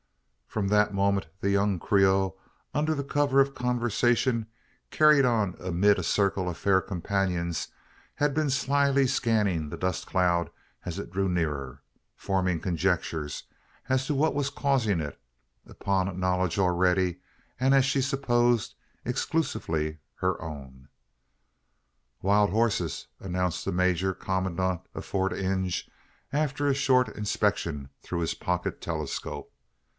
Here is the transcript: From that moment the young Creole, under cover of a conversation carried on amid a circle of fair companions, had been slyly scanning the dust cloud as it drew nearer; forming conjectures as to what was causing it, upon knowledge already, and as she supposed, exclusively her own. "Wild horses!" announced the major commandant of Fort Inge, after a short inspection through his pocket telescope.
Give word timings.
From 0.47 0.67
that 0.69 0.93
moment 0.95 1.27
the 1.39 1.51
young 1.51 1.79
Creole, 1.79 2.35
under 2.73 3.01
cover 3.03 3.39
of 3.39 3.49
a 3.49 3.53
conversation 3.53 4.47
carried 4.89 5.23
on 5.23 5.55
amid 5.59 5.97
a 5.99 6.03
circle 6.03 6.49
of 6.49 6.57
fair 6.57 6.81
companions, 6.81 7.69
had 8.15 8.33
been 8.33 8.49
slyly 8.49 9.07
scanning 9.07 9.69
the 9.69 9.77
dust 9.77 10.07
cloud 10.07 10.49
as 10.83 10.99
it 10.99 11.11
drew 11.11 11.29
nearer; 11.29 11.83
forming 12.17 12.59
conjectures 12.59 13.43
as 13.89 14.05
to 14.07 14.15
what 14.15 14.33
was 14.33 14.49
causing 14.49 14.99
it, 14.99 15.21
upon 15.67 16.19
knowledge 16.19 16.57
already, 16.59 17.21
and 17.59 17.73
as 17.73 17.85
she 17.85 18.01
supposed, 18.01 18.73
exclusively 19.05 19.99
her 20.15 20.41
own. 20.41 20.89
"Wild 22.21 22.49
horses!" 22.49 23.07
announced 23.21 23.63
the 23.63 23.71
major 23.71 24.13
commandant 24.15 24.81
of 24.95 25.05
Fort 25.05 25.31
Inge, 25.31 25.89
after 26.33 26.67
a 26.67 26.73
short 26.73 27.07
inspection 27.15 27.89
through 28.01 28.19
his 28.21 28.33
pocket 28.33 28.81
telescope. 28.81 29.53